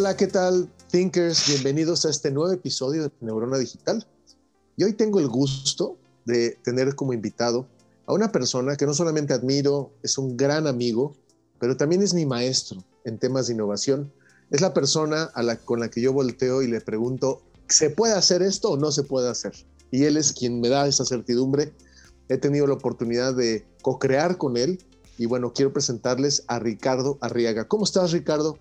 [0.00, 1.46] Hola, ¿qué tal, Thinkers?
[1.46, 4.06] Bienvenidos a este nuevo episodio de Neurona Digital.
[4.78, 7.66] Y hoy tengo el gusto de tener como invitado
[8.06, 11.14] a una persona que no solamente admiro, es un gran amigo,
[11.58, 14.10] pero también es mi maestro en temas de innovación.
[14.50, 15.30] Es la persona
[15.66, 19.02] con la que yo volteo y le pregunto, ¿se puede hacer esto o no se
[19.02, 19.52] puede hacer?
[19.90, 21.74] Y él es quien me da esa certidumbre.
[22.30, 24.82] He tenido la oportunidad de co-crear con él
[25.18, 27.68] y bueno, quiero presentarles a Ricardo Arriaga.
[27.68, 28.58] ¿Cómo estás, Ricardo?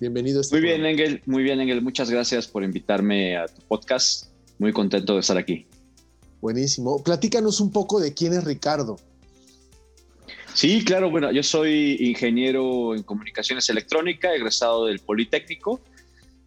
[0.00, 0.40] Bienvenido.
[0.40, 1.22] Este muy bien, Engel.
[1.26, 1.82] Muy bien, Engel.
[1.82, 4.26] Muchas gracias por invitarme a tu podcast.
[4.58, 5.66] Muy contento de estar aquí.
[6.40, 7.02] Buenísimo.
[7.02, 8.96] Platícanos un poco de quién es Ricardo.
[10.54, 11.10] Sí, claro.
[11.10, 15.80] Bueno, yo soy ingeniero en comunicaciones electrónicas, egresado del Politécnico.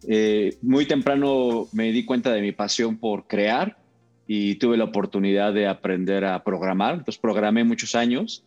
[0.08, 3.76] Eh, muy temprano me di cuenta de mi pasión por crear
[4.26, 6.94] y tuve la oportunidad de aprender a programar.
[6.94, 8.44] Entonces programé muchos años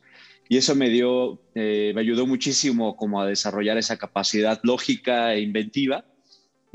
[0.47, 5.41] y eso me dio, eh, me ayudó muchísimo como a desarrollar esa capacidad lógica e
[5.41, 6.05] inventiva,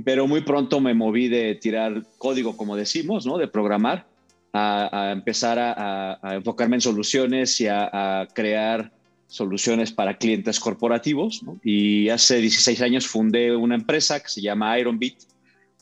[0.04, 3.38] pero muy pronto me moví de tirar código, como decimos, ¿no?
[3.38, 4.06] De programar,
[4.52, 8.92] a, empezar a, enfocarme en soluciones y a, crear
[9.28, 11.42] soluciones para clientes corporativos.
[11.62, 15.18] Y hace 16 años fundé una empresa que se llama Ironbit,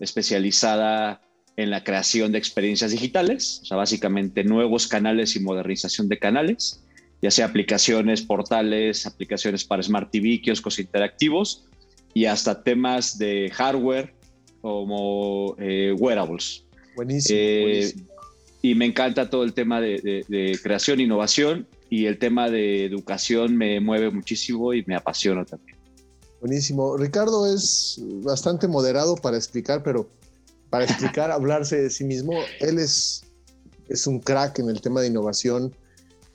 [0.01, 1.23] especializada
[1.57, 6.85] en la creación de experiencias digitales, o sea, básicamente nuevos canales y modernización de canales
[7.21, 11.65] ya sea aplicaciones, portales, aplicaciones para Smart TV, kioscos interactivos
[12.15, 14.15] y hasta temas de hardware
[14.61, 16.65] como eh, wearables.
[16.97, 17.95] Buenísimo, eh,
[18.63, 23.57] Y me encanta todo el tema de, de, creación, innovación y el tema de educación
[23.57, 25.79] me mueve muchísimo y me apasiona también.
[26.41, 26.97] Buenísimo.
[26.97, 30.09] Ricardo es bastante moderado para explicar, pero
[30.71, 33.25] para explicar, hablarse de sí mismo, él es,
[33.89, 35.75] es un crack en el tema de innovación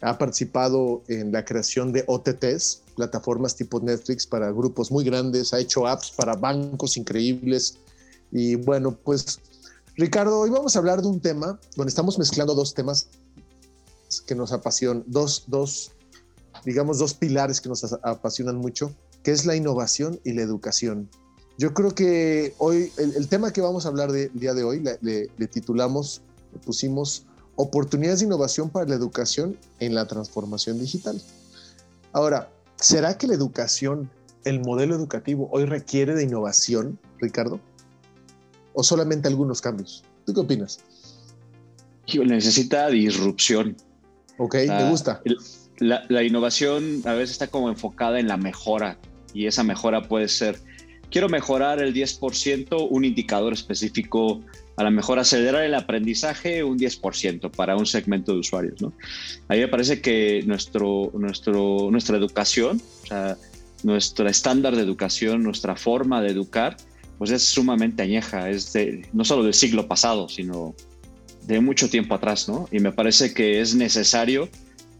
[0.03, 5.59] ha participado en la creación de OTTs, plataformas tipo Netflix para grupos muy grandes, ha
[5.59, 7.79] hecho apps para bancos increíbles.
[8.31, 9.39] Y bueno, pues
[9.95, 13.07] Ricardo, hoy vamos a hablar de un tema donde estamos mezclando dos temas
[14.27, 15.91] que nos apasionan, dos, dos,
[16.65, 18.93] digamos, dos pilares que nos apasionan mucho,
[19.23, 21.09] que es la innovación y la educación.
[21.57, 25.29] Yo creo que hoy, el, tema que vamos a hablar del día de hoy, le,
[25.37, 26.21] le titulamos,
[26.51, 27.25] le pusimos
[27.55, 31.21] oportunidades de innovación para la educación en la transformación digital.
[32.11, 34.09] Ahora, ¿será que la educación,
[34.43, 37.59] el modelo educativo hoy requiere de innovación, Ricardo?
[38.73, 40.03] ¿O solamente algunos cambios?
[40.25, 40.79] ¿Tú qué opinas?
[42.13, 43.77] Necesita disrupción.
[44.37, 45.21] Ok, me gusta.
[45.79, 48.97] La, la innovación a veces está como enfocada en la mejora
[49.33, 50.59] y esa mejora puede ser,
[51.09, 54.41] quiero mejorar el 10%, un indicador específico
[54.75, 58.81] a lo mejor acelerar el aprendizaje un 10% para un segmento de usuarios.
[58.81, 58.93] ¿no?
[59.47, 63.37] A me parece que nuestro, nuestro, nuestra educación, o sea,
[63.83, 66.77] nuestro estándar de educación, nuestra forma de educar,
[67.17, 68.73] pues es sumamente añeja, es
[69.13, 70.73] no solo del siglo pasado, sino
[71.45, 72.67] de mucho tiempo atrás, ¿no?
[72.71, 74.49] Y me parece que es necesario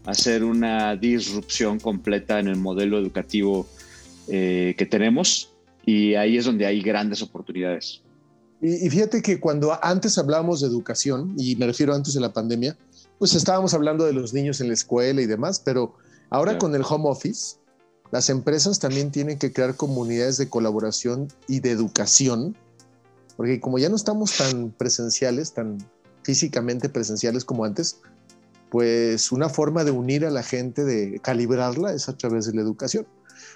[0.06, 3.66] hacer una disrupción completa en el modelo educativo
[4.28, 5.52] eh, que tenemos
[5.86, 8.02] y ahí es donde hay grandes oportunidades.
[8.66, 12.74] Y, fíjate que cuando antes hablábamos de educación, y me refiero antes de la pandemia,
[13.18, 15.96] pues estábamos hablando de los niños en la escuela y demás, pero
[16.30, 17.56] ahora con el home office,
[18.10, 22.56] las empresas también tienen que crear comunidades de colaboración y de educación,
[23.36, 25.76] porque como ya no estamos tan presenciales, tan
[26.22, 28.00] físicamente presenciales como antes,
[28.74, 32.62] pues una forma de unir a la gente, de calibrarla, es a través de la
[32.62, 33.06] educación.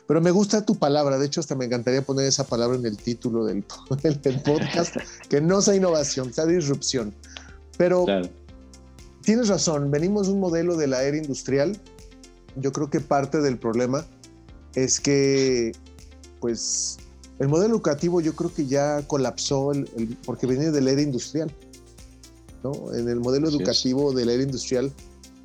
[0.06, 2.96] Pero me gusta tu palabra, de hecho hasta me encantaría poner esa palabra en el
[2.96, 3.64] título del,
[4.44, 4.94] podcast,
[5.28, 7.12] que no sea innovación, sea disrupción.
[7.76, 8.06] Pero
[9.22, 11.76] tienes razón, venimos de un modelo de la era industrial.
[12.54, 14.06] Yo creo que parte del problema
[14.76, 15.72] es que,
[16.38, 16.98] pues,
[17.40, 19.72] el modelo educativo yo creo que ya colapsó
[20.24, 21.52] porque venía de la era industrial.
[22.62, 22.94] ¿no?
[22.94, 24.92] En el modelo educativo de la era industrial,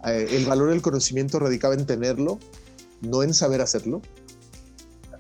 [0.06, 2.40] eh, el valor del conocimiento radicaba en tenerlo,
[3.02, 4.02] no en saber hacerlo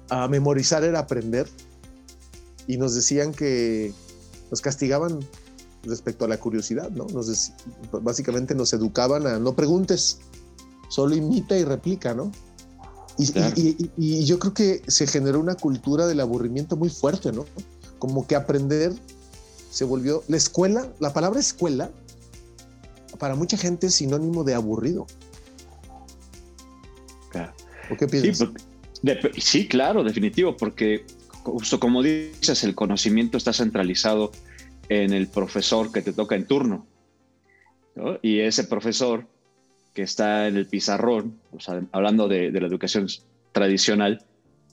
[0.09, 1.47] a memorizar era aprender
[2.68, 3.94] y nos decían que
[4.51, 5.19] nos castigaban
[5.83, 7.07] respecto a la curiosidad, ¿no?
[7.07, 7.51] Nos
[7.91, 10.19] básicamente nos educaban a no preguntes,
[10.89, 12.31] solo imita y replica, ¿no?
[13.18, 17.45] Y, yo creo que se generó una cultura del aburrimiento muy fuerte, ¿no?
[18.00, 18.94] Como que aprender
[19.71, 20.24] se volvió...
[20.27, 21.91] La escuela, la palabra escuela,
[23.19, 25.07] para mucha gente es sinónimo de aburrido.
[27.30, 27.54] Claro.
[27.89, 28.50] ¿O qué piensas?
[29.38, 31.06] Sí, claro, definitivo, porque
[31.44, 34.31] justo como dices, el conocimiento está centralizado
[34.89, 36.88] en el profesor que te toca en turno.
[38.21, 39.27] Y ese profesor
[39.94, 41.39] que está en el pizarrón,
[41.92, 43.07] hablando de, la educación
[43.51, 44.24] tradicional,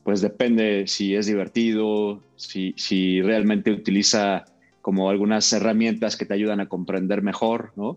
[0.05, 4.47] pues depende si es divertido, si, si, realmente utiliza
[4.91, 7.97] como algunas herramientas que te ayudan a comprender mejor, ¿no?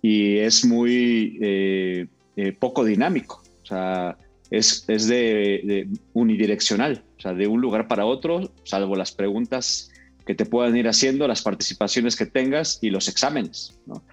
[0.00, 2.06] Y es muy eh,
[2.36, 4.16] eh, poco dinámico, o sea,
[4.48, 9.90] es, es de, de, unidireccional, o sea, de un lugar para otro, salvo las preguntas
[10.24, 14.04] que te puedan ir haciendo, las participaciones que tengas y los exámenes, ¿no?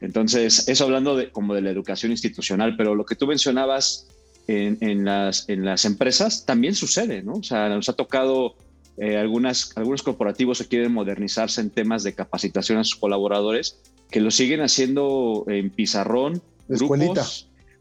[0.00, 4.08] Entonces, eso hablando de, como de la educación institucional, pero lo que tú mencionabas
[4.48, 7.34] en, las, en las empresas también sucede, ¿no?
[7.34, 8.56] O sea, nos ha tocado
[9.00, 13.80] eh, algunas, algunos corporativos que quieren modernizarse en temas de capacitación a sus colaboradores,
[14.10, 17.26] que lo siguen haciendo en pizarrón, de escuelita.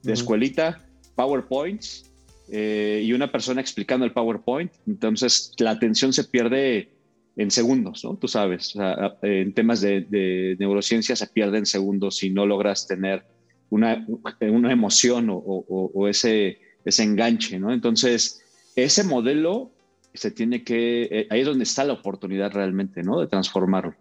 [0.03, 0.85] de escuelita,
[1.15, 2.11] PowerPoints,
[2.49, 4.71] eh, y una persona explicando el PowerPoint.
[4.85, 6.93] Entonces, la atención se pierde
[7.35, 8.15] en segundos, ¿no?
[8.15, 8.73] Tú sabes,
[9.21, 13.25] en temas de, neurociencia se pierde en segundos si no logras tener
[13.69, 14.07] una,
[14.41, 17.73] una emoción o, ese, ese enganche, ¿no?
[17.73, 18.41] Entonces,
[18.75, 19.71] ese modelo
[20.13, 23.19] se tiene que, eh, ahí es donde está la oportunidad realmente, ¿no?
[23.19, 23.95] De transformarlo.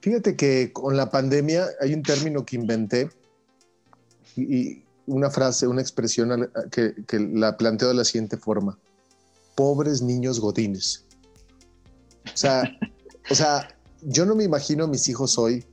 [0.00, 3.08] Fíjate que con la pandemia hay un término que inventé
[4.36, 8.78] y, una frase, una expresión que, que la planteo de la siguiente forma.
[9.54, 11.04] Pobres niños godines.
[12.24, 12.62] O sea,
[13.30, 13.68] o sea,
[14.02, 15.64] yo no me imagino a mis hijos hoy,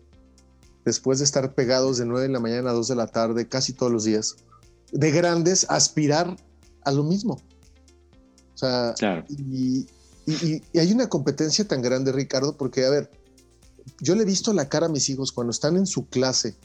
[0.86, 3.74] después de estar pegados de 9 de la mañana a 2 de la tarde, casi
[3.74, 4.36] todos los días,
[4.92, 6.36] de grandes, aspirar
[6.84, 7.42] a lo mismo.
[8.62, 9.88] O sea, y,
[10.78, 13.10] hay una competencia tan grande, Ricardo, porque, a ver,
[14.00, 16.56] yo le he visto la cara a mis hijos cuando están en su clase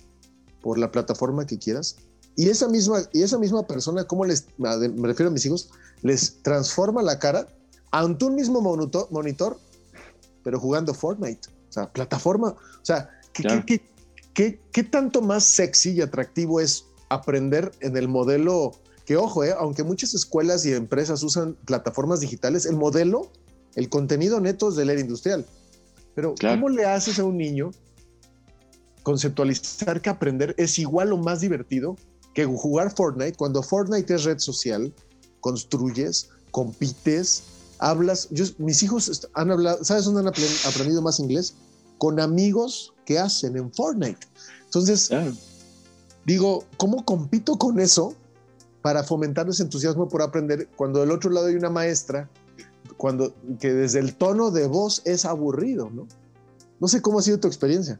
[0.61, 1.97] por la plataforma que quieras,
[2.37, 5.71] y esa misma, y esa misma persona, ¿cómo les, me refiero a mis hijos,
[6.03, 7.49] les transforma la cara
[7.93, 9.59] ante un mismo monitor, monitor
[10.47, 11.49] pero jugando Fortnite.
[11.69, 12.51] O sea, plataforma.
[12.51, 18.71] O sea, ¿qué, tanto más sexy y atractivo es aprender en el modelo?
[19.07, 23.31] Que ojo, eh, aunque muchas escuelas y empresas usan plataformas digitales, el modelo,
[23.77, 25.47] el contenido neto es del era industrial.
[26.15, 27.71] Pero ¿cómo le haces a un niño
[29.03, 31.97] conceptualizar que aprender es igual o más divertido
[32.35, 34.93] que jugar Fortnite cuando Fortnite es red social,
[35.41, 37.45] construyes, compites,
[37.79, 41.55] hablas, yo, mis hijos han hablado, ¿sabes dónde han aprendido más inglés?
[41.99, 44.27] Con amigos que hacen en Fortnite.
[44.65, 45.11] Entonces,
[46.25, 48.15] digo, ¿cómo compito con eso
[48.87, 52.31] para fomentar ese entusiasmo por aprender cuando del otro lado hay una maestra
[52.97, 56.07] cuando que desde el tono de voz es aburrido, ¿no?
[56.79, 57.99] No sé cómo ha sido tu experiencia.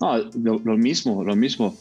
[0.00, 1.76] No, lo, mismo, lo mismo.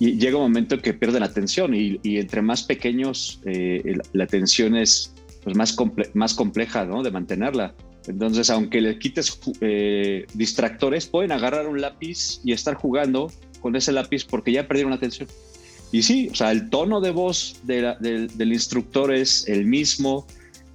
[0.00, 4.74] Y llega un momento que pierde la atención y, entre más pequeños eh, la atención
[4.74, 5.12] es
[5.44, 5.76] pues más,
[6.14, 7.04] más compleja ¿no?
[7.04, 7.76] de mantenerla.
[8.08, 13.30] Entonces, aunque le quites eh, distractores, pueden agarrar un lápiz y estar jugando
[13.60, 15.28] con ese lápiz porque ya perdieron la atención.
[15.92, 20.26] Y sí, o sea, el tono de voz del instructor es el mismo.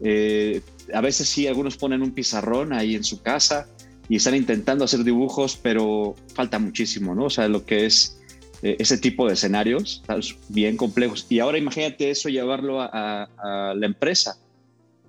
[0.01, 0.61] Eh,
[0.93, 3.67] a veces sí, algunos ponen un pizarrón ahí en su casa
[4.09, 7.25] y están intentando hacer dibujos, pero falta muchísimo, ¿no?
[7.25, 8.19] O sea, lo que es
[8.61, 10.03] eh, ese tipo de escenarios,
[10.49, 11.25] bien complejos.
[11.29, 13.29] Y ahora imagínate eso llevarlo a
[13.75, 14.37] la empresa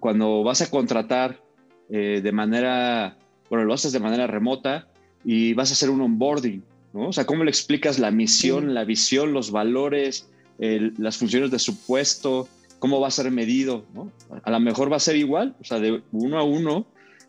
[0.00, 1.40] cuando vas a contratar
[1.88, 3.16] eh, de manera,
[3.50, 4.88] bueno, lo haces de manera remota
[5.24, 6.62] y vas a hacer un onboarding,
[6.92, 7.08] ¿no?
[7.08, 10.28] O sea, ¿cómo le explicas la misión, la visión, los valores,
[10.58, 14.10] las funciones de su puesto, cómo va a ser medido, ¿no?
[14.42, 16.86] A lo mejor va a ser igual, o sea, de uno a uno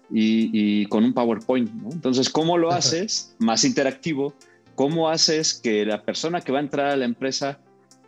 [0.10, 1.90] y, con un PowerPoint, ¿no?
[1.92, 4.34] Entonces, ¿cómo lo haces más interactivo?
[4.76, 7.60] ¿Cómo haces que la persona que va a entrar a la empresa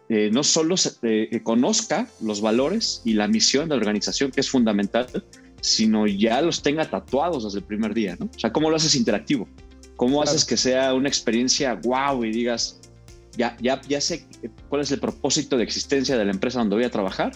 [0.08, 4.50] eh, no solo eh, conozca los valores y la misión de la organización, que es
[4.50, 5.08] fundamental,
[5.62, 8.26] sino ya los tenga tatuados desde el primer día, ¿no?
[8.26, 9.48] O sea, ¿cómo lo haces interactivo?
[10.00, 12.80] ¿Cómo haces que sea una experiencia wow y digas,
[13.36, 14.26] ya, ya, ya sé
[14.70, 17.34] cuál es el propósito de existencia de la empresa donde voy a trabajar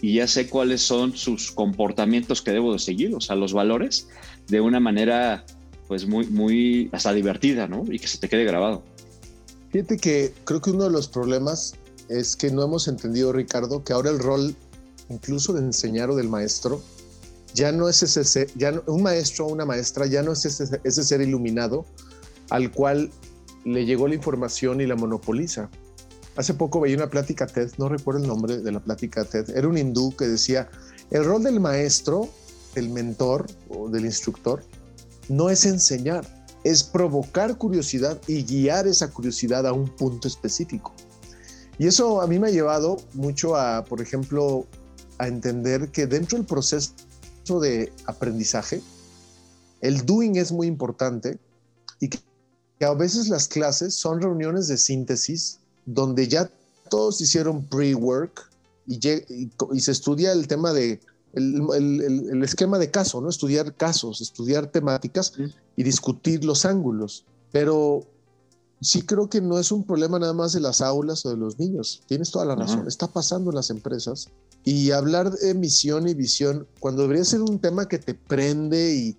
[0.00, 4.06] y ya sé cuáles son sus comportamientos que debo de seguir, o sea, los valores,
[4.46, 5.44] de una manera
[5.88, 7.82] pues muy, muy hasta divertida, ¿no?
[7.90, 8.84] Y que se te quede grabado.
[9.70, 11.74] Fíjate que creo que uno de los problemas
[12.08, 14.54] es que no hemos entendido, Ricardo, que ahora el rol
[15.08, 16.80] incluso de enseñar o del maestro
[17.54, 21.04] ya no es ese ya un maestro o una maestra ya no es ese, ese
[21.04, 21.86] ser iluminado
[22.50, 23.10] al cual
[23.64, 25.70] le llegó la información y la monopoliza.
[26.36, 29.68] Hace poco veía una plática TED, no recuerdo el nombre de la plática TED, era
[29.68, 30.68] un hindú que decía,
[31.10, 32.28] el rol del maestro,
[32.74, 34.62] del mentor o del instructor,
[35.28, 36.26] no es enseñar,
[36.64, 40.92] es provocar curiosidad y guiar esa curiosidad a un punto específico.
[41.78, 44.66] Y eso a mí me ha llevado mucho a, por ejemplo,
[45.18, 46.92] a entender que dentro del proceso
[47.44, 48.82] de aprendizaje,
[49.80, 51.38] el doing es muy importante
[52.00, 52.18] y que,
[52.80, 56.50] a veces las clases son reuniones de síntesis donde ya
[56.90, 58.50] todos hicieron pre-work
[58.86, 61.00] y, y, se estudia el tema de
[61.32, 63.28] el, esquema de caso, ¿no?
[63.28, 65.32] Estudiar casos, estudiar temáticas
[65.76, 67.24] y discutir los ángulos.
[67.52, 68.06] Pero
[68.80, 71.58] sí creo que no es un problema nada más de las aulas o de los
[71.58, 72.02] niños.
[72.06, 72.86] Tienes toda la razón.
[72.86, 74.28] Está pasando en las empresas.
[74.64, 79.16] Y hablar de misión y visión, cuando debería ser un tema que te prende y,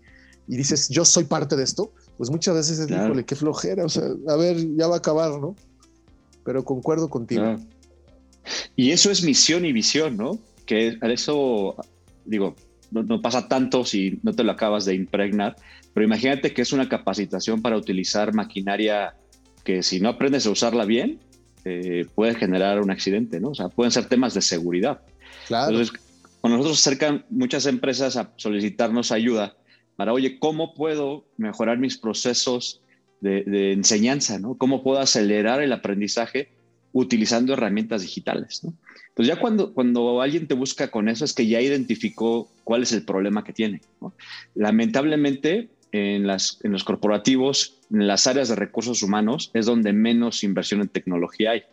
[0.48, 3.16] dices, yo soy parte de esto, pues muchas veces es, claro.
[3.26, 3.86] qué flojera.
[3.86, 5.56] O sea, a ver, ya va a acabar, ¿no?
[6.44, 7.58] Pero concuerdo contigo.
[8.76, 10.40] Y eso es misión y visión, ¿no?
[10.66, 11.76] Que eso
[12.26, 12.56] digo,
[12.92, 15.56] no, pasa tanto si no te lo acabas de impregnar,
[15.94, 19.16] pero imagínate que es una capacitación para utilizar maquinaria
[19.64, 21.20] que si no aprendes a usarla bien,
[21.64, 23.50] eh, puede generar un accidente, ¿no?
[23.50, 25.02] O sea, pueden ser temas de seguridad.
[25.50, 25.92] Entonces,
[26.42, 29.58] con nosotros acercan muchas empresas a solicitarnos ayuda
[29.96, 32.82] para, oye, ¿cómo puedo mejorar mis procesos
[33.22, 34.58] de, enseñanza, ¿no?
[34.58, 36.50] ¿Cómo puedo acelerar el aprendizaje
[36.92, 38.74] utilizando herramientas digitales, ¿no?
[39.16, 42.92] Pues ya cuando, cuando alguien te busca con eso es que ya identificó cuál es
[42.92, 43.82] el problema que tiene.
[44.54, 50.90] Lamentablemente, en los corporativos, en las áreas de recursos humanos, es donde menos inversión en
[50.90, 51.64] tecnología hay.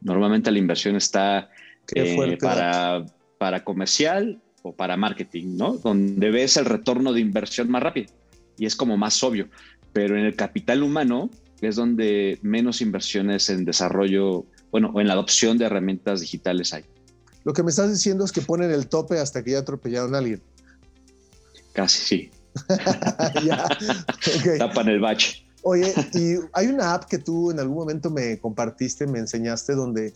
[0.00, 1.50] Normalmente la inversión está
[1.94, 3.04] eh, para,
[3.38, 5.76] para comercial o para marketing, ¿no?
[5.76, 8.12] Donde ves el retorno de inversión más rápido
[8.56, 9.48] y es como más obvio.
[9.92, 15.58] Pero en el capital humano es donde menos inversiones en desarrollo bueno, en la adopción
[15.58, 16.84] de herramientas digitales hay.
[17.44, 20.18] Lo que me estás diciendo es que ponen el tope hasta que ya atropellaron a
[20.18, 20.42] alguien.
[21.72, 22.30] Casi, sí.
[23.44, 23.66] ya,
[24.58, 25.46] Tapan el bache.
[25.62, 30.12] Oye, y hay una app que tú en algún momento me compartiste, me enseñaste, donde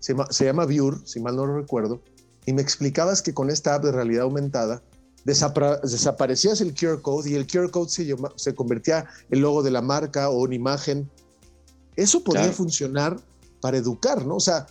[0.00, 2.02] se, llama Viewer, si mal no lo recuerdo,
[2.46, 4.82] y me explicabas que con esta app de realidad aumentada
[5.24, 9.82] desaparecías el QR code y el QR code se, se convertía en logo de la
[9.82, 11.08] marca o una imagen.
[11.94, 13.20] Eso podría funcionar
[13.60, 14.36] para educar, ¿no?
[14.36, 14.66] O sea,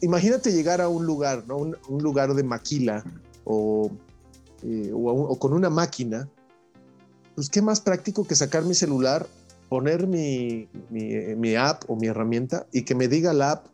[0.00, 1.56] imagínate llegar a un lugar, ¿no?
[1.56, 3.04] Un, lugar de maquila
[3.44, 3.90] o,
[4.62, 6.28] eh, o, con una máquina,
[7.34, 9.26] pues qué más práctico que sacar mi celular,
[9.68, 13.66] poner mi, mi, app o mi herramienta y que me diga la app,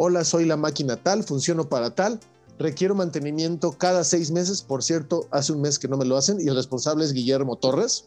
[0.00, 2.20] hola, soy la máquina tal, funciono para tal,
[2.56, 6.38] requiero mantenimiento cada seis meses, por cierto, hace un mes que no me lo hacen
[6.40, 8.06] y el responsable es Guillermo Torres,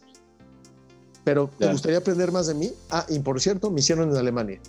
[1.25, 2.71] pero ¿te gustaría aprender más de mí?
[2.91, 4.61] Ah, y por cierto, me hicieron en Alemania.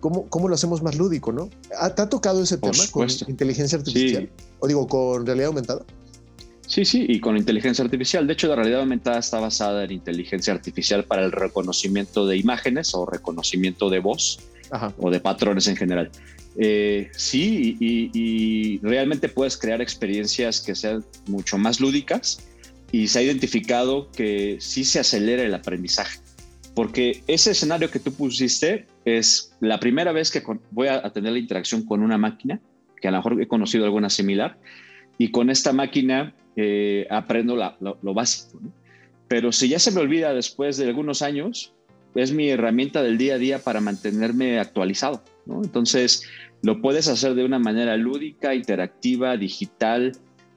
[0.00, 1.48] ¿Cómo, lo hacemos más lúdico, no?
[1.48, 4.30] ¿Te ha tocado ese tema con inteligencia artificial?
[4.58, 5.84] O digo, con realidad aumentada.
[6.66, 8.26] Sí, sí, y con inteligencia artificial.
[8.26, 12.94] De hecho, la realidad aumentada está basada en inteligencia artificial para el reconocimiento de imágenes
[12.94, 14.38] o reconocimiento de voz
[14.98, 16.10] o de patrones en general.
[16.56, 22.48] Eh, sí, y, realmente puedes crear experiencias que sean mucho más lúdicas
[22.92, 26.18] y se ha identificado que sí se acelera el aprendizaje
[26.74, 31.38] porque ese escenario que tú pusiste es la primera vez que voy a tener la
[31.38, 32.60] interacción con una máquina,
[33.00, 34.58] que a lo mejor he conocido alguna similar,
[35.18, 38.60] y con esta máquina eh, aprendo lo, básico.
[39.28, 41.74] Pero si ya se me olvida después de algunos años,
[42.14, 45.22] es mi herramienta del día a día para mantenerme actualizado.
[45.46, 46.24] Entonces,
[46.62, 50.12] lo puedes hacer de una manera lúdica, interactiva, digital,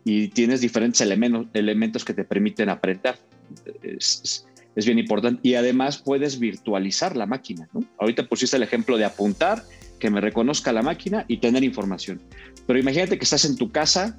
[0.05, 3.15] y tienes diferentes elementos, elementos que te permiten aprender.
[3.81, 4.45] Es,
[4.75, 5.39] es bien importante.
[5.43, 7.69] Y además puedes virtualizar la máquina.
[7.74, 7.83] ¿no?
[8.00, 9.63] Ahorita pusiste el ejemplo de apuntar,
[10.00, 12.22] que me reconozca la máquina y tener información.
[12.67, 14.17] Pero imagínate que estás en tu casa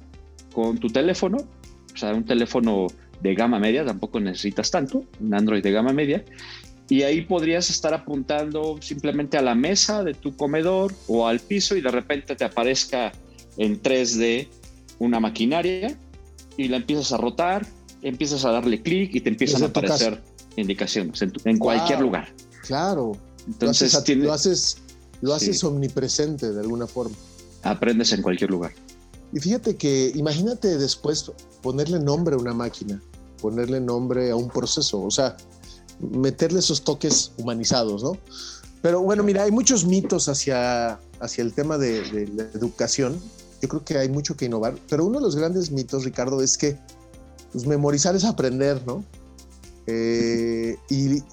[0.51, 1.37] con tu teléfono,
[1.93, 2.87] o sea, un teléfono
[3.21, 6.23] de gama media, tampoco necesitas tanto, un Android de gama media,
[6.89, 11.75] y ahí podrías estar apuntando simplemente a la mesa de tu comedor o al piso
[11.75, 13.11] y de repente te aparezca
[13.57, 14.47] en 3D
[14.99, 15.97] una maquinaria
[16.57, 17.65] y la empiezas a rotar,
[18.01, 20.21] empiezas a darle clic y te empiezan a aparecer
[20.55, 22.33] indicaciones en, cualquier lugar.
[22.61, 23.13] Claro.
[23.47, 24.77] Entonces lo haces,
[25.21, 27.15] lo haces, omnipresente de alguna forma.
[27.63, 28.73] Aprendes en cualquier lugar.
[29.33, 33.01] Y fíjate que imagínate después ponerle nombre a una máquina,
[33.41, 35.35] ponerle nombre a un proceso, o sea,
[35.99, 38.17] meterle esos toques humanizados, ¿no?
[38.81, 43.19] Pero bueno, mira, hay muchos mitos hacia, hacia el tema de, la educación.
[43.61, 46.57] Yo creo que hay mucho que innovar, pero uno de los grandes mitos, Ricardo, es
[46.57, 46.77] que
[47.51, 49.03] pues, memorizar es aprender, ¿no?
[49.87, 51.23] Eh, y,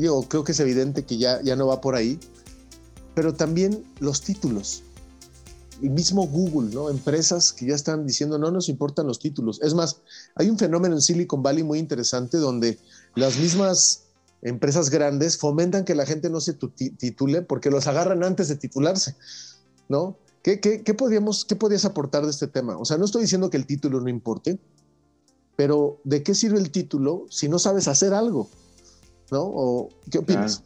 [0.00, 2.18] yo creo que es evidente que ya, ya no va por ahí,
[3.14, 4.82] pero también los títulos.
[5.80, 6.90] El mismo Google, ¿no?
[6.90, 9.60] Empresas que ya están diciendo no nos importan los títulos.
[9.62, 10.00] Es más,
[10.34, 12.78] hay un fenómeno en Silicon Valley muy interesante donde
[13.14, 14.04] las mismas
[14.42, 19.14] empresas grandes fomentan que la gente no se titule porque los agarran antes de titularse,
[19.88, 20.16] ¿no?
[20.42, 22.76] ¿Qué, qué, qué, podríamos, ¿Qué podrías aportar de este tema?
[22.78, 24.58] O sea, no estoy diciendo que el título no importe,
[25.56, 28.48] pero ¿de qué sirve el título si no sabes hacer algo?
[29.30, 29.42] ¿No?
[29.42, 30.62] ¿O qué opinas?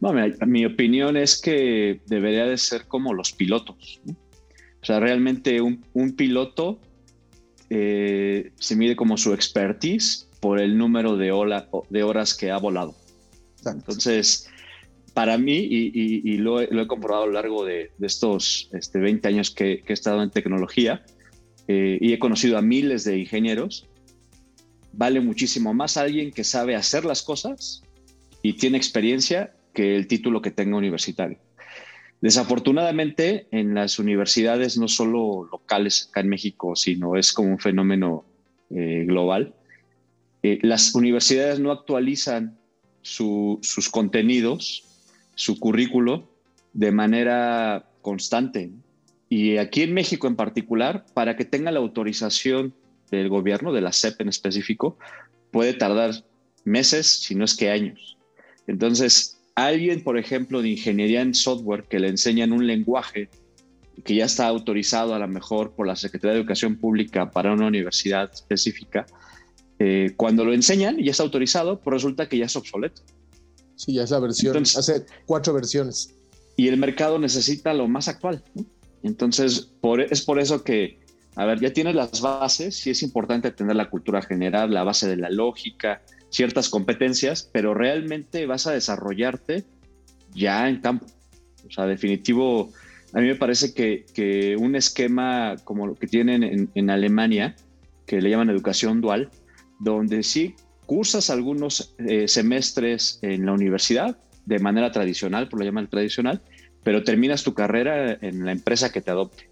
[0.00, 4.00] Mi opinión es que debería de ser como los pilotos.
[4.80, 5.82] O sea, realmente un,
[6.16, 6.80] piloto
[7.68, 11.26] eh, se mide como su expertise por el número de,
[11.90, 12.94] de horas que ha volado.
[13.66, 14.48] Entonces,
[15.14, 19.82] para mí, y, lo, he comprobado a lo largo de, estos este, 20 años que,
[19.82, 21.04] que, he estado en tecnología,
[21.66, 23.88] eh, y he conocido a miles de ingenieros,
[24.92, 27.82] vale muchísimo más alguien que sabe hacer las cosas
[28.42, 31.38] y tiene experiencia que el título que tenga universitario.
[32.20, 38.24] Desafortunadamente, en las universidades, no solo locales acá en México, sino es como un fenómeno
[38.70, 39.54] eh, global,
[40.42, 42.58] eh, las universidades no actualizan
[43.02, 44.84] sus contenidos,
[45.34, 46.28] su currículo,
[46.72, 48.70] de manera constante
[49.28, 52.74] y aquí en México en particular, para que tenga la autorización
[53.10, 54.98] del gobierno, de la CEP en específico,
[55.50, 56.24] puede tardar
[56.64, 58.16] meses, si no es que años.
[58.66, 63.28] Entonces, alguien, por ejemplo, de ingeniería en software que le enseñan un lenguaje
[64.04, 67.66] que ya está autorizado a lo mejor por la Secretaría de Educación Pública para una
[67.66, 69.06] universidad específica,
[69.78, 73.02] eh, cuando lo enseñan y ya está autorizado, pues resulta que ya es obsoleto.
[73.76, 76.14] Sí, ya es la versión, hace cuatro versiones.
[76.56, 78.42] Y el mercado necesita lo más actual.
[78.54, 78.64] ¿no?
[79.02, 79.70] Entonces,
[80.10, 80.98] es por eso que,
[81.36, 85.08] a ver, ya tienes las bases, sí es importante tener la cultura general, la base
[85.08, 89.64] de la lógica, ciertas competencias, pero realmente vas a desarrollarte
[90.34, 91.06] ya en campo.
[91.66, 92.72] O sea, definitivo,
[93.12, 97.56] a mí me parece que, un esquema como lo que tienen en, Alemania,
[98.06, 99.30] que le llaman educación dual,
[99.80, 100.54] donde sí
[100.86, 106.40] cursas algunos eh, semestres en la universidad de manera tradicional, por lo llaman tradicional,
[106.82, 109.50] pero terminas tu carrera en la empresa que te adopte.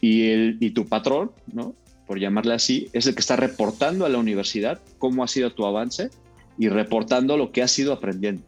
[0.00, 1.76] Y, el, y tu patrón, ¿no?
[2.12, 5.64] Por llamarle así, es el que está reportando a la universidad cómo ha sido tu
[5.64, 6.10] avance
[6.58, 8.42] y reportando lo que has ido aprendiendo.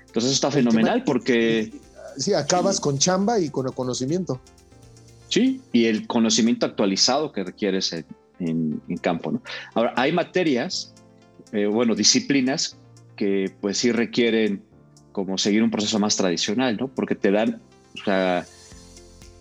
[0.00, 1.72] Entonces eso está fenomenal porque...
[2.18, 4.42] Sí, acabas con chamba y con el conocimiento.
[5.30, 9.32] Sí, y el conocimiento actualizado que requieres en, en, campo.
[9.32, 9.42] ¿no?
[9.72, 10.92] Ahora, hay materias,
[11.52, 12.76] eh, bueno, disciplinas
[13.16, 14.62] que pues sí requieren
[15.12, 16.88] como seguir un proceso más tradicional, ¿no?
[16.88, 17.62] Porque te dan,
[17.98, 18.44] o sea,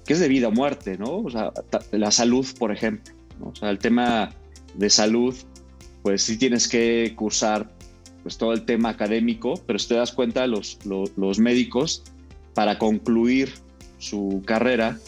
[0.06, 1.18] que es de vida o muerte, ¿no?
[1.18, 1.52] O sea,
[1.92, 3.48] la salud, por ejemplo, ¿no?
[3.50, 4.32] O sea, el tema
[4.76, 5.36] de salud,
[6.04, 7.70] pues sí tienes que cursar
[8.24, 12.04] pues todo el tema académico, pero si te das cuenta, los, los, los médicos,
[12.54, 13.54] para concluir
[14.00, 15.00] su carrera,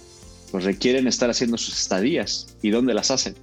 [0.52, 2.56] pues requieren estar haciendo sus estadías.
[2.62, 3.36] ¿Y dónde las hacen?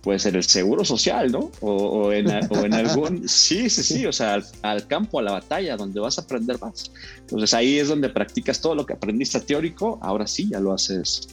[0.00, 1.50] puede ser el seguro social, ¿no?
[1.60, 3.28] O, en, algún...
[3.28, 6.90] Sí, sí, sí, o sea, al, campo, a la batalla, donde vas a aprender más.
[7.20, 11.28] Entonces ahí es donde practicas todo lo que aprendiste teórico, ahora sí ya lo haces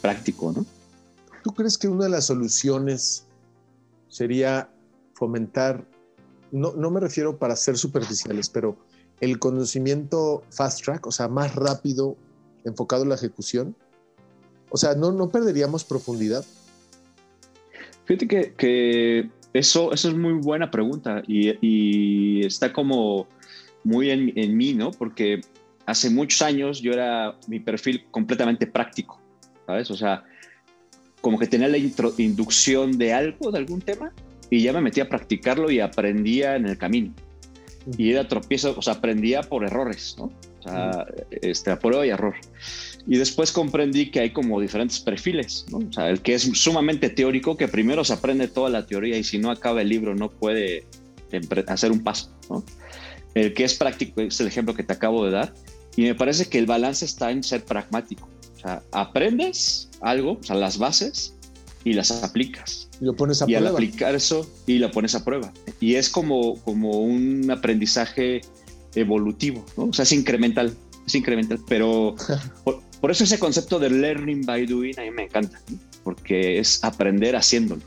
[0.00, 0.64] práctico, ¿no?
[1.44, 3.26] ¿Tú crees que una de las soluciones
[4.08, 4.70] sería
[5.12, 5.86] fomentar,
[6.50, 8.78] no, no me refiero para ser superficiales, pero
[9.20, 12.16] el conocimiento fast track, o sea, más rápido,
[12.64, 13.76] enfocado en la ejecución?
[14.70, 16.46] O sea, ¿no, no perderíamos profundidad?
[18.06, 23.28] Fíjate que, eso, eso es muy buena pregunta y, está como
[23.84, 24.92] muy en, mí, ¿no?
[24.92, 25.42] Porque
[25.84, 29.20] hace muchos años yo era mi perfil completamente práctico,
[29.66, 29.90] ¿sabes?
[29.90, 30.24] O sea,
[31.24, 34.12] como que tenía la inducción de algo, de algún tema,
[34.50, 37.14] y ya me metía a practicarlo y aprendía en el camino.
[37.96, 40.24] Y era tropiezo, o sea, aprendía por errores, ¿no?
[40.24, 42.34] O sea, este, a prueba y error.
[43.06, 45.78] Y después comprendí que hay como diferentes perfiles, ¿no?
[45.78, 49.24] O sea, el que es sumamente teórico, que primero se aprende toda la teoría y
[49.24, 50.84] si no acaba el libro no puede
[51.68, 52.62] hacer un paso, ¿no?
[53.34, 55.54] El que es práctico es el ejemplo que te acabo de dar.
[55.96, 58.28] Y me parece que el balance está en ser pragmático.
[58.56, 61.34] O sea, aprendes algo, o sea, las bases,
[61.84, 62.88] y las aplicas.
[63.00, 63.62] Y lo pones a y prueba.
[63.62, 65.52] Y al aplicar eso, y lo pones a prueba.
[65.80, 68.40] Y es como, como un aprendizaje
[68.94, 69.84] evolutivo, ¿no?
[69.84, 70.74] O sea, es incremental,
[71.06, 72.14] es incremental, pero
[73.04, 75.60] Por eso ese concepto de learning by doing a mí me encanta,
[76.04, 77.82] porque es aprender haciéndolo.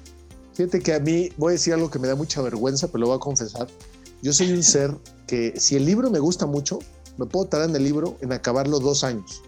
[0.54, 3.08] Fíjate que a mí voy a decir algo que me da mucha vergüenza, pero lo
[3.08, 3.68] voy a confesar.
[4.22, 4.94] Yo soy un ser
[5.26, 6.78] que si el libro me gusta mucho,
[7.18, 9.42] me puedo tardar en el libro en acabarlo dos años.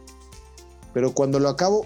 [0.92, 1.86] Pero cuando lo acabo,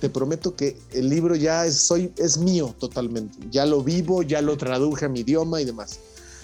[0.00, 3.36] te prometo que el libro ya es, soy, es mío totalmente.
[3.50, 5.98] Ya lo vivo, ya lo traduje a mi idioma y demás.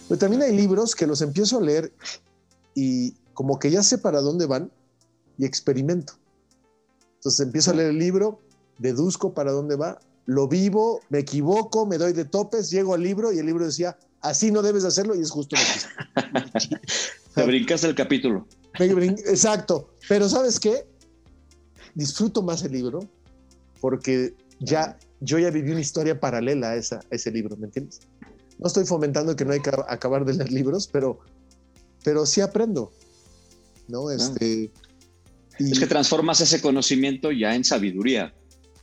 [0.09, 1.93] Pero también hay libros que los empiezo a leer
[2.75, 4.71] y como que ya sé para dónde van
[5.38, 6.14] y experimento.
[7.17, 8.40] Entonces empiezo a leer el libro,
[8.79, 13.33] deduzco para dónde va, lo vivo, me equivoco, me doy de topes, llego al libro
[13.33, 16.81] y el libro decía, así no debes hacerlo y es justo lo que
[17.35, 18.47] Te brincas el capítulo.
[19.27, 20.87] Exacto, pero ¿sabes qué?
[21.95, 23.01] Disfruto más el libro
[23.85, 28.01] porque ya yo ya viví una historia paralela a, esa, ese libro, ¿me entiendes?
[28.59, 31.20] No estoy fomentando que no hay que acabar de leer libros, pero,
[32.03, 32.94] pero sí aprendo,
[33.87, 34.11] ¿no?
[34.11, 34.70] Este,
[35.59, 38.33] Es que transformas ese conocimiento ya en sabiduría,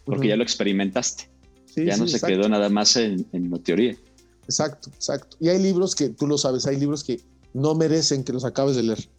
[0.06, 1.32] porque ya lo experimentaste.
[1.76, 3.98] ya no se quedó nada más en, en teoría.
[4.44, 5.36] Exacto, exacto.
[5.40, 7.20] Y hay libros que, tú lo sabes, hay libros que
[7.56, 9.10] no merecen que los acabes de leer,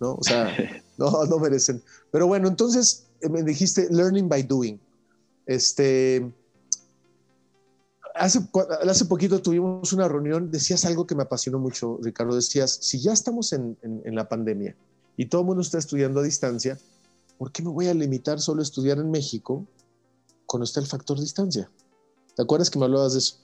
[0.00, 0.14] ¿no?
[0.14, 0.56] O sea,
[0.96, 1.82] no, no merecen.
[2.10, 4.80] Pero bueno, entonces eh, me dijiste learning by doing.
[5.46, 6.32] Este,
[8.14, 8.40] hace,
[8.88, 13.12] hace poquito tuvimos una reunión, decías algo que me apasionó mucho, Ricardo, decías, si ya
[13.12, 14.76] estamos en, en, la pandemia
[15.16, 16.78] y todo el mundo está estudiando a distancia,
[17.38, 19.66] ¿por qué me voy a limitar solo a estudiar en México
[20.46, 21.70] cuando está el factor distancia?
[22.36, 23.36] ¿Te acuerdas que me hablabas de eso?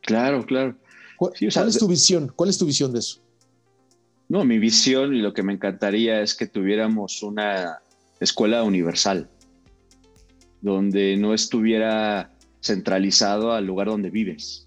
[0.00, 0.76] Claro, claro.
[1.16, 1.32] ¿Cuál,
[1.68, 2.32] es tu visión?
[2.34, 3.20] ¿Cuál es tu visión de eso?
[4.28, 7.80] No, mi visión y lo que me encantaría es que tuviéramos una
[8.20, 9.28] escuela universal,
[10.64, 12.30] donde no estuviera
[12.62, 14.66] centralizado al lugar donde vives.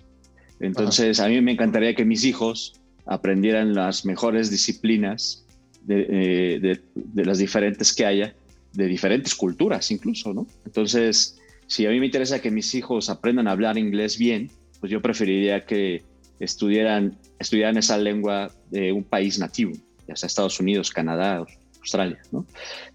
[0.60, 5.43] Entonces, a mí me encantaría que mis hijos aprendieran las mejores disciplinas
[5.89, 6.60] eh,
[6.93, 8.36] de, las diferentes que haya,
[8.73, 10.45] de diferentes culturas incluso, ¿no?
[10.65, 14.91] Entonces, si a mí me interesa que mis hijos aprendan a hablar inglés bien, pues
[14.91, 16.03] yo preferiría que
[16.39, 19.71] estudiaran, estudiaran esa lengua de un país nativo,
[20.07, 21.43] ya sea Estados Unidos, Canadá,
[21.88, 22.45] Australia, ¿no?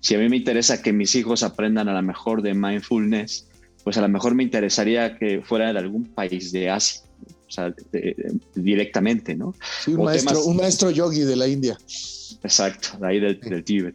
[0.00, 3.48] Si a mí me interesa que mis hijos aprendan a lo mejor de mindfulness,
[3.83, 7.02] pues a lo mejor me interesaría que fuera de algún país de Asia,
[7.48, 7.74] o sea,
[8.55, 9.55] directamente, ¿no?
[9.83, 11.76] Sí, un, maestro, un maestro yogi de la India.
[12.42, 13.94] Exacto, de ahí del, Tíbet.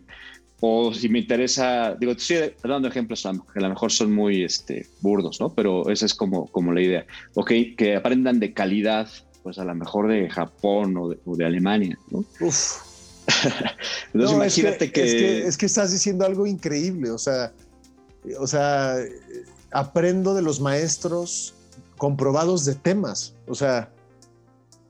[0.59, 4.87] O si me interesa, digo, estoy dando ejemplos que a lo mejor son muy este,
[5.01, 5.53] burdos, ¿no?
[5.53, 7.05] Pero esa es como, como la idea.
[7.35, 9.07] Ok, que aprendan de calidad,
[9.43, 12.25] pues a lo mejor de Japón o de, o de Alemania, ¿no?
[12.41, 12.86] Uf.
[14.13, 17.51] Entonces imagínate que, Es que, es que estás diciendo algo increíble, o sea,
[18.39, 18.97] o sea,
[19.71, 21.53] aprendo de los maestros
[21.97, 23.91] comprobados de temas, o sea,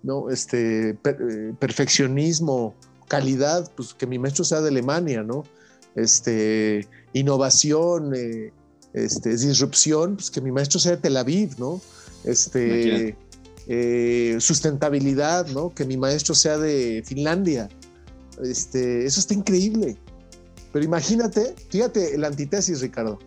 [0.04, 0.30] ¿no?
[0.30, 2.76] Este, eh, perfeccionismo,
[3.08, 5.44] calidad, pues que mi maestro sea de Alemania, ¿no?
[5.96, 8.52] Este, innovación, eh,
[8.94, 11.82] este, disrupción, pues que mi maestro sea de Tel Aviv, ¿no?
[12.24, 13.16] Este,
[13.68, 15.74] eh, sustentabilidad, ¿no?
[15.74, 17.70] Que mi maestro sea de Finlandia.
[18.44, 19.98] Este, eso está increíble.
[20.72, 23.20] Pero imagínate, fíjate la antítesis, Ricardo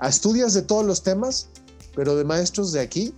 [0.00, 1.50] a estudias de todos los temas,
[1.94, 3.14] pero de maestros de aquí,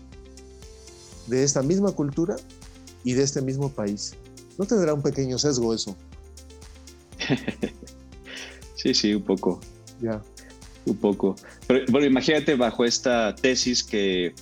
[1.29, 2.37] de esta misma cultura
[3.05, 4.15] y de este mismo país.
[4.59, 5.97] ¿No tendrá un pequeño sesgo eso?
[8.75, 9.61] sí, sí, un poco.
[10.01, 10.21] Ya.
[10.85, 11.37] Un poco.
[11.69, 14.35] Pero bueno, imagínate bajo esta tesis que,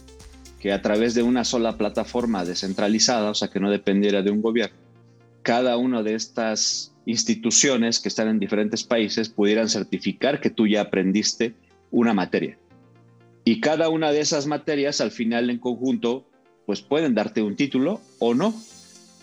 [0.59, 4.41] que a través de una sola plataforma descentralizada, o sea, que no dependiera de un
[4.41, 4.79] gobierno,
[5.43, 10.83] cada una de estas instituciones que están en diferentes países pudieran certificar que tú ya
[10.83, 11.55] aprendiste
[11.91, 12.59] una materia.
[13.45, 16.27] Y cada una de esas materias al final en conjunto,
[16.67, 18.55] pues pueden darte un título o no,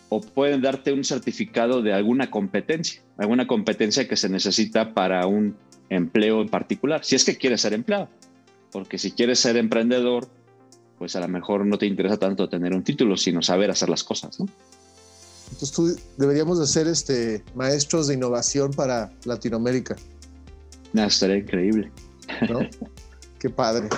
[0.10, 5.56] o pueden darte un certificado de alguna competencia, alguna competencia que se necesita para un
[5.90, 8.10] empleo en particular, si es que quieres ser empleado.
[8.72, 10.28] Porque si quieres ser emprendedor,
[10.98, 14.04] pues a lo mejor no te interesa tanto tener un título, sino saber hacer las
[14.04, 14.48] cosas, ¿no?
[15.52, 19.96] Entonces tú deberíamos de ser este, maestros de innovación para Latinoamérica.
[20.94, 21.92] No, estaría increíble.
[22.50, 22.60] ¿no?
[23.40, 23.90] Qué padre.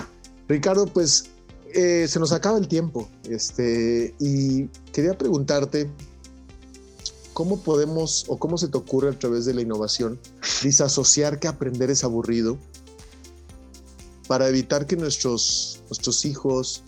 [0.47, 1.29] Ricardo, pues
[1.73, 5.89] eh, se nos acaba el tiempo este, y quería preguntarte
[7.33, 10.19] cómo podemos o cómo se te ocurre a través de la innovación
[10.62, 12.57] disasociar que aprender es aburrido
[14.27, 16.83] para evitar que nuestros, nuestros hijos,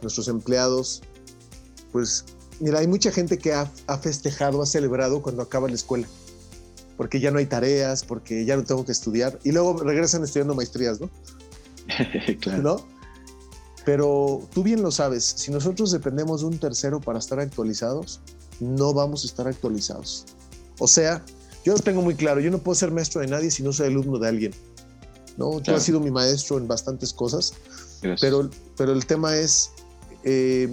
[0.00, 1.02] nuestros empleados,
[1.92, 2.24] pues
[2.62, 6.06] mira, hay mucha gente que ha, ha festejado, ha celebrado cuando acaba la escuela
[6.96, 10.54] porque ya no hay tareas, porque ya no tengo que estudiar, y luego regresan estudiando
[10.54, 11.10] maestrías, ¿no?
[12.40, 12.62] claro.
[12.62, 12.86] ¿No?
[13.84, 18.20] Pero tú bien lo sabes, si nosotros dependemos de un tercero para estar actualizados,
[18.60, 20.26] no vamos a estar actualizados.
[20.78, 21.24] O sea,
[21.64, 23.88] yo lo tengo muy claro, yo no puedo ser maestro de nadie si no soy
[23.88, 24.54] alumno de alguien.
[25.36, 25.60] ¿no?
[25.60, 27.54] Tú has sido mi maestro en bastantes cosas,
[28.20, 29.72] pero, pero el tema es,
[30.22, 30.72] eh,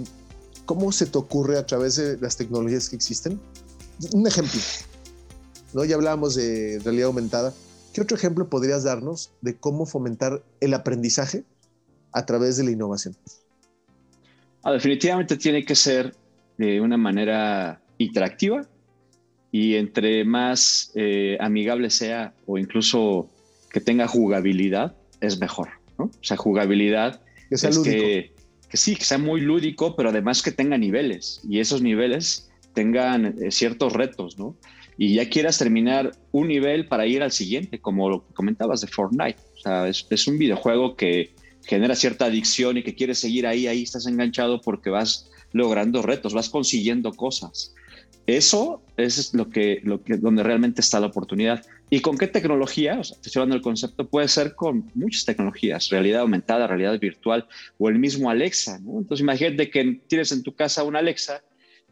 [0.70, 3.40] ¿cómo se te ocurre a través de las tecnologías que existen?
[4.12, 4.60] Un ejemplo,
[5.74, 5.84] ¿no?
[5.84, 7.52] Ya hablábamos de realidad aumentada.
[7.92, 11.42] ¿Qué otro ejemplo podrías darnos de cómo fomentar el aprendizaje
[12.12, 13.16] a través de la innovación?
[14.62, 16.14] Ah, definitivamente tiene que ser
[16.56, 18.64] de una manera interactiva
[19.50, 23.28] y entre más eh, amigable sea o incluso
[23.72, 25.70] que tenga jugabilidad, es mejor.
[25.98, 26.04] ¿no?
[26.04, 27.82] O sea, jugabilidad Que es lúdico.
[27.82, 28.39] que,
[28.70, 33.26] que sí, que sea muy lúdico, pero además que tenga niveles y esos niveles tengan
[33.26, 34.56] eh, ciertos retos, ¿no?
[34.96, 39.38] Y ya quieras terminar un nivel para ir al siguiente, como lo comentabas de Fortnite.
[39.56, 43.66] O sea, es, es un videojuego que genera cierta adicción y que quieres seguir ahí,
[43.66, 47.74] ahí estás enganchado porque vas logrando retos, vas consiguiendo cosas.
[48.26, 51.64] Eso es lo que, lo que, donde realmente está la oportunidad.
[51.92, 53.00] ¿Y con qué tecnología?
[53.00, 57.46] O sea, estoy hablando del concepto, puede ser con muchas tecnologías, realidad aumentada, realidad virtual
[57.78, 58.78] o el mismo Alexa.
[58.78, 59.00] ¿no?
[59.00, 61.42] Entonces imagínate que tienes en tu casa una Alexa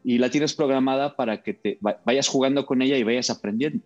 [0.04, 3.84] y la tienes programada para que te vayas jugando con ella y vayas aprendiendo.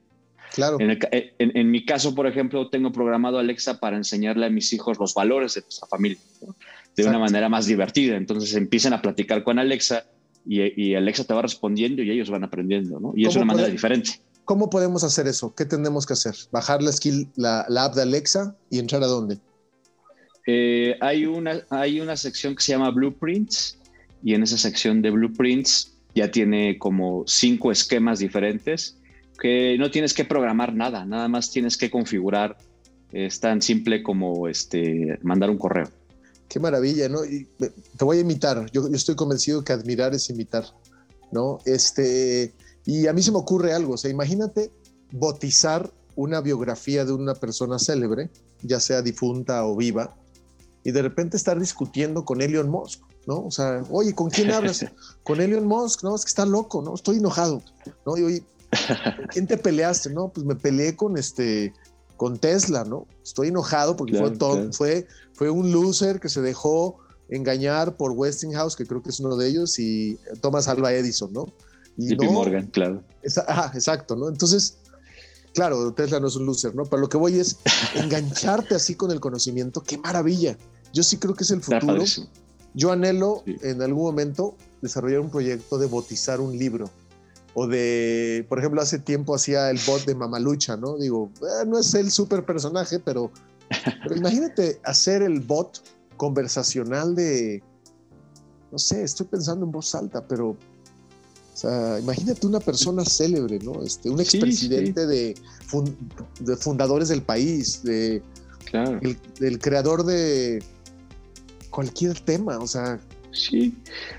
[0.55, 0.77] Claro.
[0.81, 4.71] En, el, en, en, mi caso, por ejemplo, tengo programado Alexa para enseñarle a mis
[4.75, 6.49] hijos los valores de nuestra familia ¿no?
[6.49, 7.09] de Exacto.
[7.09, 8.17] una manera más divertida.
[8.17, 10.05] Entonces empiezan a platicar con Alexa
[10.45, 13.13] y, y, Alexa te va respondiendo y ellos van aprendiendo, ¿no?
[13.17, 14.21] Y es una manera puede, diferente.
[14.45, 15.55] ¿Cómo podemos hacer eso?
[15.55, 16.35] ¿Qué tenemos que hacer?
[16.51, 19.39] ¿Bajar la skill, la, la app de Alexa y entrar a dónde?
[20.47, 23.79] Eh, hay, una, hay una sección que se llama Blueprints
[24.23, 28.97] y en esa sección de Blueprints ya tiene como cinco esquemas diferentes
[29.41, 32.57] que no tienes que programar nada, nada más tienes que configurar.
[33.13, 35.91] Es tan simple como este, mandar un correo.
[36.49, 37.25] Qué maravilla, ¿no?
[37.25, 38.71] Y te voy a imitar.
[38.73, 40.65] Yo, yo, estoy convencido que admirar es imitar,
[41.31, 41.59] ¿no?
[41.65, 42.53] Este,
[42.85, 43.95] y a mí se me ocurre algo.
[43.95, 44.71] O sea, imagínate
[45.13, 48.31] botizar una biografía de una persona célebre,
[48.63, 50.17] ya sea difunta o viva,
[50.85, 53.45] y de repente estar discutiendo con Elon Musk, ¿no?
[53.47, 54.85] O sea, oye, ¿con quién hablas?
[55.23, 56.15] con Elon Musk, ¿no?
[56.15, 56.95] Es que está loco, ¿no?
[56.95, 57.63] Estoy enojado,
[58.05, 58.17] ¿no?
[58.17, 58.45] Y oye,
[59.17, 60.11] ¿con quién te peleaste?
[60.11, 61.73] No, pues me peleé con este,
[62.17, 63.07] con Tesla, ¿no?
[63.23, 64.73] Estoy enojado porque claro, fue, todo, claro.
[64.73, 69.37] fue, fue un loser que se dejó engañar por Westinghouse, que creo que es uno
[69.37, 71.47] de ellos, y Thomas Alva Edison, ¿no?
[71.97, 73.03] JP no, Morgan, claro.
[73.23, 74.29] Esa, ajá, exacto, ¿no?
[74.29, 74.79] Entonces,
[75.55, 76.85] claro, Tesla no es un loser, ¿no?
[76.85, 77.59] Pero lo que voy es
[77.95, 80.57] engancharte así con el conocimiento, qué maravilla.
[80.93, 82.05] Yo sí creo que es el futuro.
[82.75, 83.57] Yo anhelo sí.
[83.63, 86.91] en algún momento desarrollar un proyecto de botizar un libro
[87.55, 90.97] o de, por ejemplo, hace tiempo hacía el bot de Mamalucha, ¿no?
[90.97, 93.31] Digo, eh, no es el super personaje, pero,
[94.03, 95.83] pero imagínate hacer el bot
[96.17, 97.63] conversacional de,
[98.71, 100.57] no sé, estoy pensando en voz alta, pero,
[101.53, 103.83] o sea, imagínate una persona célebre, ¿no?
[103.83, 105.17] Este, un expresidente sí, sí.
[105.17, 105.35] de,
[105.67, 105.95] fund,
[106.41, 108.23] de, fundadores del país, de,
[108.65, 108.99] claro.
[109.03, 110.63] el, del creador de
[111.71, 112.99] cualquier tema, o sea,
[113.33, 113.75] Sí,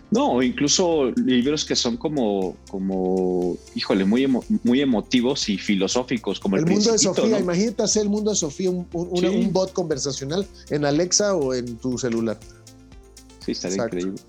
[0.09, 6.55] no, incluso libros que son como, como híjole, muy, emo, muy emotivos y filosóficos, como
[6.55, 7.39] El, el mundo de Sofía, ¿no?
[7.39, 9.27] imagínate hacer el mundo de Sofía, un, un, sí.
[9.27, 12.39] un, bot conversacional en Alexa o en tu celular.
[13.45, 13.97] Sí, estaría Exacto.
[13.97, 14.21] increíble.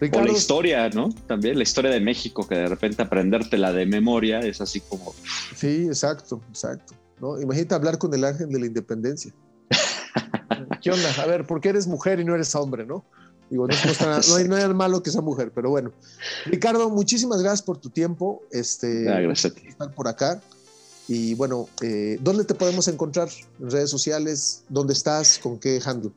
[0.00, 1.08] Ricardo, o la historia, ¿no?
[1.26, 5.14] También la historia de México, que de repente aprendértela de memoria es así como...
[5.56, 6.94] Sí, exacto, exacto.
[7.20, 7.40] ¿no?
[7.40, 9.32] Imagínate hablar con el ángel de la independencia.
[10.82, 11.10] ¿Qué onda?
[11.20, 13.04] A ver, ¿por qué eres mujer y no eres hombre, no?
[13.50, 15.92] Digo, no, no, está, no, hay, malo que sea mujer, pero bueno.
[16.44, 18.42] Ricardo, muchísimas gracias por tu tiempo.
[18.50, 19.68] Este, gracias a ti.
[19.68, 20.40] Estar por acá.
[21.08, 23.30] Y bueno, eh, ¿dónde te podemos encontrar?
[23.58, 24.64] ¿En redes sociales?
[24.68, 25.38] ¿Dónde estás?
[25.38, 26.12] ¿Con qué handle?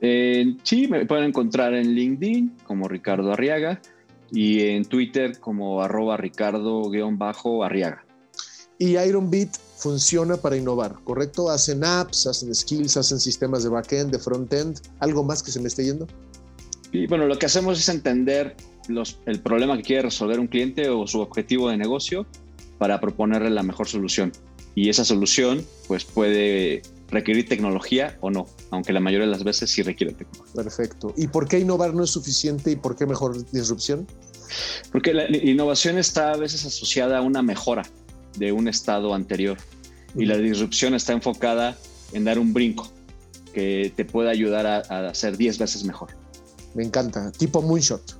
[0.00, 3.80] Eh, sí, me pueden encontrar en LinkedIn como Ricardo Arriaga
[4.32, 8.04] y en Twitter como arroba Ricardo-Arriaga.
[8.78, 11.50] Y Ironbeat funciona para innovar, ¿correcto?
[11.50, 15.68] Hacen apps, hacen skills, hacen sistemas de backend, de frontend, ¿algo más que se me
[15.68, 16.06] esté yendo?
[16.92, 18.56] Y bueno, lo que hacemos es entender
[18.88, 22.26] los, el problema que quiere resolver un cliente o su objetivo de negocio
[22.78, 24.32] para proponerle la mejor solución.
[24.74, 29.70] Y esa solución pues puede requerir tecnología o no, aunque la mayoría de las veces
[29.70, 30.54] sí requiere tecnología.
[30.54, 31.12] Perfecto.
[31.16, 34.06] ¿Y por qué innovar no es suficiente y por qué mejor disrupción?
[34.92, 37.82] Porque la innovación está a veces asociada a una mejora
[38.36, 39.58] de un estado anterior
[40.14, 41.76] y la disrupción está enfocada
[42.12, 42.90] en dar un brinco
[43.52, 46.10] que te pueda ayudar a, a hacer 10 veces mejor.
[46.74, 48.16] Me encanta, tipo moonshot.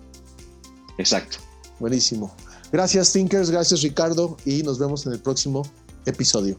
[0.98, 1.38] Exacto.
[1.78, 2.34] Buenísimo.
[2.72, 5.62] Gracias Thinkers, gracias Ricardo y nos vemos en el próximo
[6.06, 6.58] episodio.